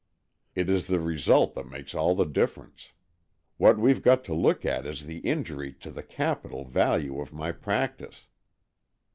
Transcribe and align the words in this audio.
It 0.55 0.67
is 0.67 0.87
the 0.87 0.99
result 0.99 1.53
that 1.53 1.69
makes 1.69 1.93
all 1.93 2.15
the 2.15 2.25
difference. 2.25 2.91
What 3.57 3.77
we've 3.77 4.01
got 4.01 4.23
to 4.23 4.33
look 4.33 4.65
at 4.65 4.83
is 4.83 5.05
the 5.05 5.19
injury 5.19 5.71
to 5.73 5.91
the 5.91 6.01
capital 6.01 6.65
value 6.65 7.21
of 7.21 7.31
my 7.31 7.51
practice. 7.51 8.25